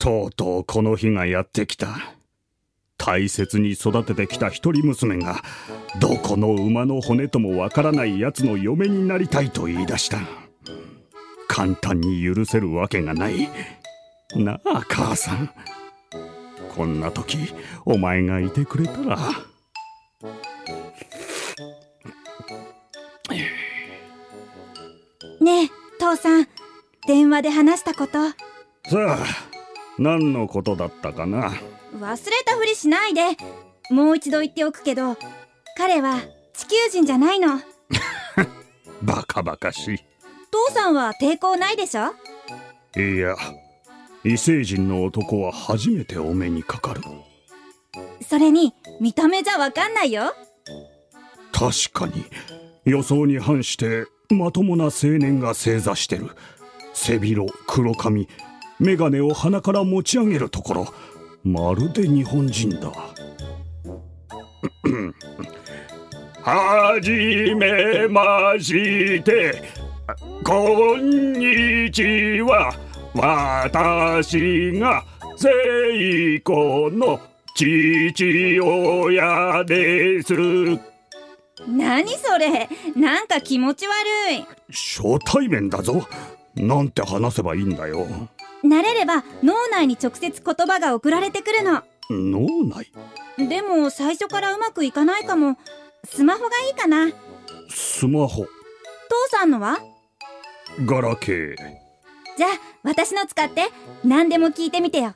[0.00, 1.88] とうとうこの日がやってきた。
[2.96, 5.42] 大切に育ててきた一人娘が、
[6.00, 10.18] どこの馬の骨ともわからない奴の嫁になりたいと言い出した。
[11.48, 13.50] 簡単に許せるわけがない。
[14.34, 15.50] なあ、母さん。
[16.74, 17.36] こんな時、
[17.84, 19.18] お前がいてくれたら。
[25.42, 26.48] ねえ、父さん。
[27.06, 28.12] 電話で話したこと。
[28.12, 28.34] さ
[28.88, 29.49] あ、
[30.00, 31.52] 何のことだったかな？
[32.00, 33.36] 忘れたふりしないで。
[33.90, 35.16] もう一度言っておくけど、
[35.76, 36.20] 彼は
[36.54, 37.60] 地球人じゃないの。
[39.02, 39.98] バカバカしい。
[40.50, 42.14] 父さんは抵抗ないでしょ？
[42.98, 43.34] いや、
[44.24, 47.02] 異星人の男は初めてお目にかかる。
[48.26, 50.32] それに、見た目じゃわかんないよ。
[51.52, 52.24] 確かに、
[52.84, 56.30] 予想に反してまともな青年が正座してる。
[56.94, 58.28] 背広黒髪
[58.80, 60.86] 眼鏡を鼻から持ち上げるところ。
[61.44, 62.90] まるで日本人だ。
[66.42, 69.62] はじめまして。
[70.42, 72.74] こんにちは。
[73.14, 75.04] 私が
[75.36, 77.20] 聖子の
[77.54, 80.32] 父親です。
[81.68, 82.66] 何それ。
[82.96, 83.90] なんか気持ち悪
[84.36, 84.46] い。
[84.70, 86.02] 初対面だぞ。
[86.54, 88.06] なんて話せばいいんだよ
[88.64, 91.82] 慣れれば脳内に直接言葉が送られてくるの。
[92.10, 92.92] 脳内？
[93.48, 95.56] でも最初からうまくいかないかも。
[96.04, 97.08] スマホがいいかな。
[97.68, 98.44] スマホ。
[98.44, 98.48] 父
[99.30, 99.78] さんのは？
[100.84, 101.56] ガラケー。
[102.36, 102.50] じゃあ
[102.82, 103.68] 私の使って。
[104.04, 105.14] 何でも聞いてみてよ。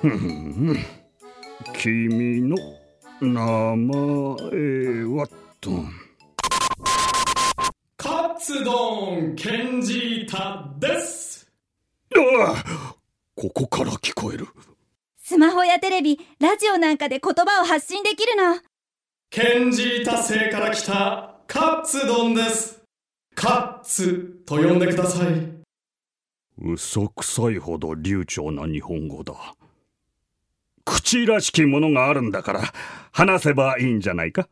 [0.00, 0.76] ふん
[1.74, 2.56] 君の
[3.20, 5.28] 名前は
[5.60, 5.70] と。
[8.38, 11.31] ツ丼ケンジータです
[13.34, 14.46] ここから聞こえる。
[15.18, 18.60] スマホやテレビラジオなんかで言葉を発信できるの。
[19.30, 22.82] ケンジータ星から来たカツ丼です。
[23.34, 25.28] カッツと呼んでください。
[26.58, 29.34] 嘘くさいほど流暢な日本語だ。
[30.84, 32.60] 口らしきものがあるんだから
[33.10, 34.48] 話せばいいんじゃないか？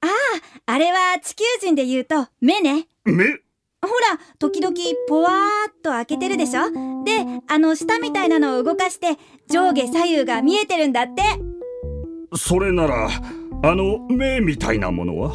[0.00, 0.10] ああ
[0.66, 2.88] あれは地球人で言うと目ね。
[3.04, 3.38] 目？
[3.86, 4.74] ほら、時々
[5.08, 6.62] ポワーっと開けてるでしょ？
[7.04, 9.16] で、あの下みたいなのを動かして
[9.48, 11.22] 上下左右が見えてるんだって。
[12.36, 13.08] それなら、
[13.62, 15.32] あの目みたいなものは？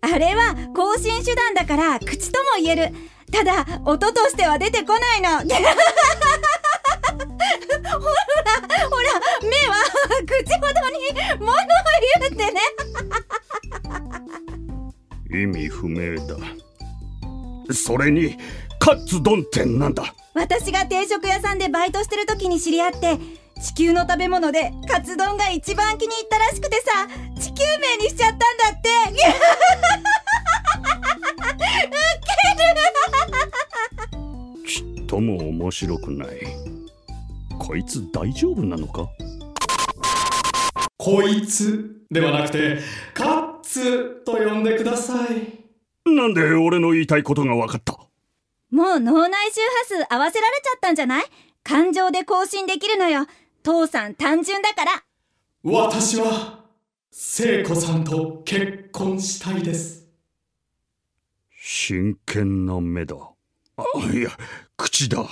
[0.00, 2.94] あれは更新手段だから口とも言える。
[3.30, 5.28] ただ、音としては出てこないの。
[5.38, 5.46] ほら、
[7.90, 9.08] ほら、
[9.42, 9.74] 目は
[10.26, 11.54] 口ほどに物を
[12.20, 12.60] 言うってね。
[15.42, 16.36] 意味不明だ。
[17.74, 18.36] それに
[18.78, 20.14] カツ丼ってなんだ。
[20.34, 23.18] 私が定食屋さんでバイトしてる時に知り合って
[23.62, 27.06] 地球の食べ物でカツ丼が一番気に入ったらしくてさ
[27.38, 28.88] 地球名にしちゃったんだって。
[29.12, 29.32] ウケる。
[34.66, 36.28] ちっとも面白くない。
[37.58, 39.08] こいつ大丈夫なのか？
[40.96, 42.78] こいつではなくて
[43.12, 45.61] カッツと呼んでください
[46.04, 47.98] なんで俺の言いたいことが分かった？
[48.70, 49.60] もう脳内周
[49.96, 51.24] 波数合わせられちゃったんじゃない？
[51.62, 53.26] 感情で更新できるのよ。
[53.62, 55.04] 父さん単純だから。
[55.62, 56.64] 私は、
[57.10, 60.08] 聖子さんと結婚したいです。
[61.60, 63.14] 真剣な目だ。
[63.76, 64.30] あ、いや、
[64.76, 65.24] 口だ。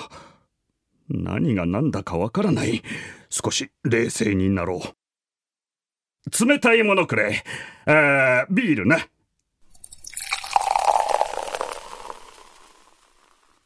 [1.08, 2.82] 何が何だかわからない。
[3.28, 6.46] 少し冷静になろう。
[6.46, 7.42] 冷たいものくれ。
[7.86, 8.98] あビールな。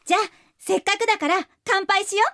[0.04, 0.20] じゃあ、
[0.58, 2.24] せっかくだから乾杯しよ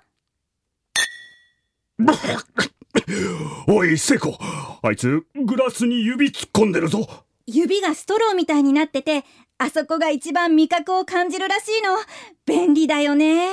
[3.67, 3.73] う。
[3.73, 4.37] おい、セコ。
[4.83, 7.07] あいつ、グラスに指突っ込んでるぞ。
[7.47, 9.25] 指がストローみたいになってて、
[9.59, 11.97] あそこが一番味覚を感じるらしいの。
[12.45, 13.49] 便利だよね。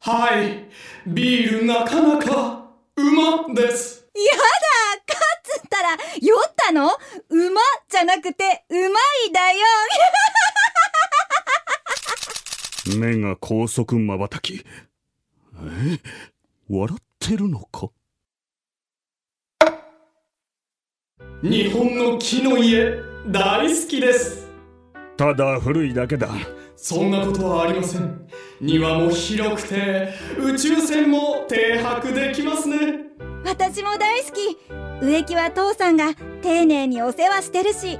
[0.00, 0.68] はい。
[1.06, 4.04] ビールなかなか、うまです。
[4.14, 6.90] やだかっつったら、酔ったの？
[7.28, 8.80] うまじゃなくて、うま
[9.28, 9.58] いだよ。
[12.98, 14.64] 目が高速まばたき。
[15.56, 16.00] え？
[16.68, 17.90] 笑ってるのか？
[21.42, 24.48] 日本の木の家、大好きです。
[25.16, 26.28] ただ古いだけだ。
[26.76, 28.28] そんなことはありません。
[28.60, 32.76] 庭も広くて、宇宙船も停泊できますね。
[33.44, 34.58] 私も大好き。
[35.02, 37.98] 植木は父さんが丁寧にお世話してるし。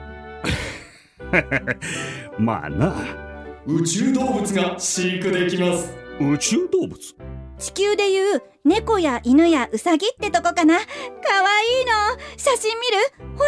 [2.38, 3.23] まあな。
[3.66, 5.94] 宇宙動物が飼育できます。
[6.20, 6.98] 宇宙動物？
[7.58, 10.76] 地球でいう猫や犬やウサギってとこかな。
[10.76, 10.84] かわ
[11.62, 11.92] いいの。
[12.36, 13.38] 写真見る？
[13.38, 13.44] ほ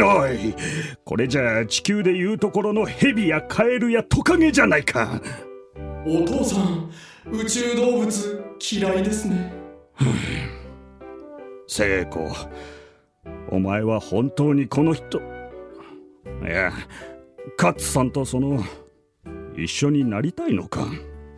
[0.00, 0.22] ら。
[0.22, 0.54] おい。
[1.04, 5.20] これじゃあ地球でいうところのヘビやカエルやトカゲじゃないか。
[6.06, 6.92] お父さん
[7.28, 9.52] 宇宙動物嫌いですね。
[11.66, 12.20] 聖子
[13.50, 15.18] お前は本当にこの人。
[15.18, 15.22] い
[16.46, 16.72] や
[17.56, 18.62] カッツさんとその
[19.56, 20.86] 一緒になりたいのか？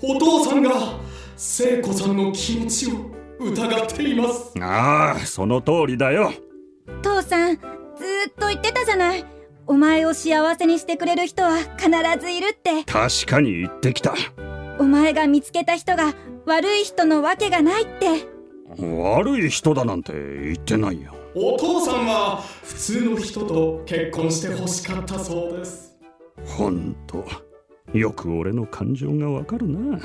[0.03, 0.99] お父さんが
[1.37, 3.11] 聖子さんの気持ちを
[3.41, 4.53] 疑っています。
[4.61, 6.33] ああその通りだよ。
[7.03, 9.25] 父さんずっと言ってたじゃない。
[9.67, 11.89] お前を幸せにしてくれる人は必
[12.21, 12.85] ずいるって。
[12.85, 14.15] 確かに言ってきた。
[14.79, 16.15] お前が見つけた人が
[16.47, 18.29] 悪い人のわけがないって。
[18.79, 21.15] 悪い人だなんて言ってないよ。
[21.35, 25.92] お父さんは普通の人と結婚して欲しかったそうです
[26.57, 27.27] ほんと
[27.93, 29.99] よく俺の感情がわかるな。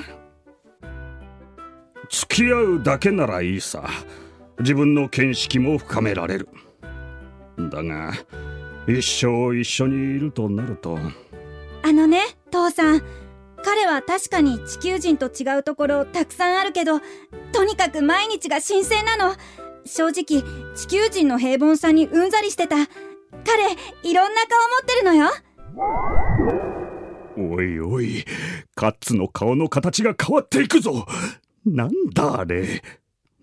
[2.09, 3.87] 付き合うだけならいいさ。
[4.59, 6.49] 自分の見識も深められる。
[7.69, 8.13] だが
[8.87, 10.97] 一生一緒にいるとなると。
[11.83, 13.01] あのね父さん。
[13.63, 17.01] 彼は確かに地球人と違うところたくさんあるけど
[17.51, 19.35] とにかく毎日が新鮮なの。
[19.85, 20.43] 正直
[20.75, 22.75] 地球人の平凡さにうんざりしてた。
[22.77, 22.83] 彼
[24.03, 25.29] いろんな顔持ってるのよ。
[27.37, 28.25] おいおい
[28.75, 31.05] カッツの顔の形が変わっていくぞ。
[31.65, 32.81] なんだあれ。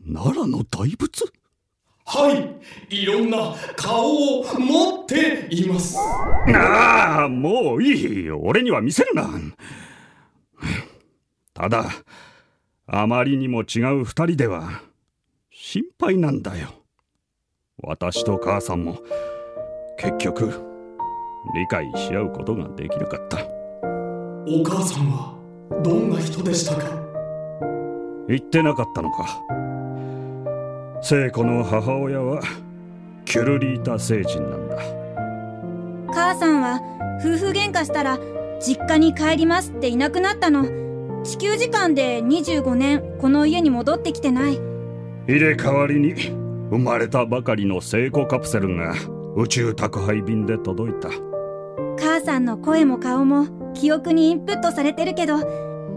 [0.06, 1.32] 奈良の大仏？
[2.06, 2.32] は
[2.90, 5.96] いいろんな顔を持っています。
[5.98, 8.30] ああもういい。
[8.30, 9.30] 俺には見せるな
[11.54, 11.86] ただ
[12.86, 14.82] あまりにも違う二人では
[15.50, 16.74] 心配なんだよ。
[17.82, 18.98] 私と母さんも
[19.98, 20.73] 結局
[21.54, 23.38] 理解し合うことができなかった。
[24.46, 25.34] お母さんは
[25.82, 26.88] どんな人でしたか？
[28.28, 29.26] 言ってなかったのか。
[31.02, 32.40] 聖子の母親は
[33.26, 34.76] キュルリータ星人なんだ。
[36.12, 36.80] 母さんは
[37.20, 38.18] 夫婦喧嘩したら
[38.60, 40.64] 実家に帰りますっていなくなったの。
[41.24, 44.60] 地球時間で25年この家に戻ってきてない。
[45.26, 46.14] 入れ替わりに
[46.70, 48.94] 生まれたばかりの聖子カプセルが
[49.36, 51.08] 宇宙宅配便で届いた
[51.98, 55.38] 母さんの声も顔も記憶にインプットされてるけど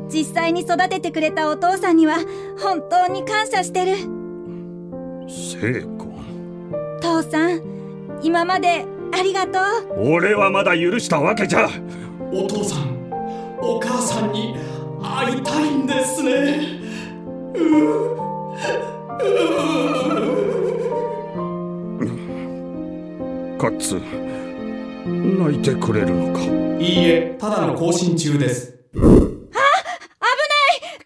[0.10, 2.18] 実際に育ててくれたお父さんには
[2.60, 3.98] 本当に感謝してる。
[5.28, 6.08] 聖子。
[7.02, 7.62] 父さん
[8.24, 9.60] 今までありがと
[9.96, 10.14] う。
[10.14, 11.70] 俺はまだ許したわけじゃ。
[12.32, 13.12] お父さん
[13.60, 14.56] お母さんに
[15.02, 16.88] 会いたいんですね。
[23.58, 24.00] カッツ
[25.08, 26.42] 泣いてくれるのか？
[26.80, 28.78] いいえただの更新中です。
[28.94, 29.18] あ危ない！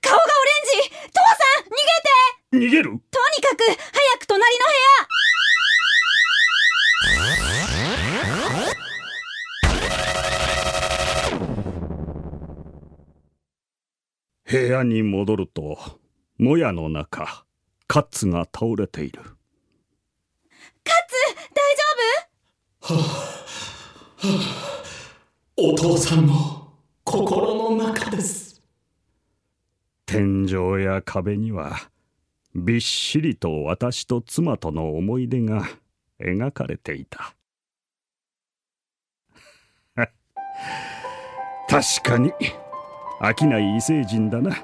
[0.01, 0.89] 顔がオレンジ！
[1.11, 2.67] 父さん逃げて！
[2.67, 2.89] 逃げる？
[2.89, 2.99] とに
[3.41, 3.77] かく早
[4.19, 4.71] く隣の部
[14.57, 14.67] 屋！
[14.67, 15.77] 部屋に戻ると
[16.37, 17.45] もやの中
[17.87, 19.21] カッツが倒れている。
[19.21, 21.15] カッツ
[21.53, 21.63] 大
[22.89, 23.30] 丈夫、はあ
[24.23, 24.83] はあ、
[25.57, 26.67] お父さんの
[27.03, 28.61] 心の中です。
[30.05, 31.89] 天井や壁には
[32.53, 35.67] びっしりと私と妻との思い出が
[36.19, 37.33] 描かれていた。
[41.67, 42.31] 確かに
[43.19, 44.55] 飽きない異星人だな。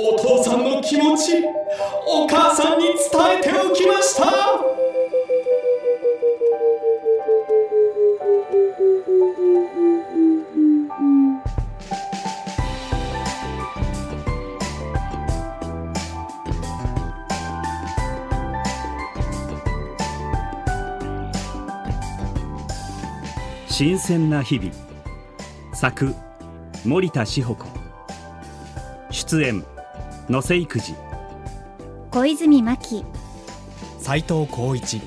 [0.00, 1.57] お父さんの気持ち
[2.10, 2.94] お母さんに伝
[3.38, 4.24] えておきました。
[23.68, 24.72] 新鮮な日々。
[25.74, 26.14] 作
[26.86, 27.66] 森田志保子。
[29.10, 29.62] 出演
[30.30, 31.07] 野瀬育児。
[32.18, 33.04] 小泉真希。
[34.00, 35.00] 斉藤浩一。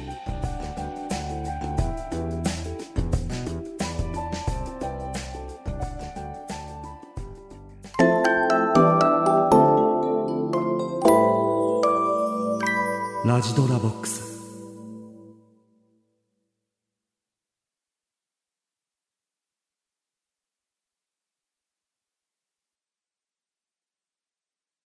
[13.26, 14.31] ラジドラボックス